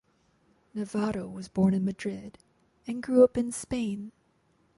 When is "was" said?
1.31-1.47